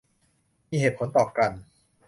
[0.69, 1.51] มีเหตุผลต่อกัน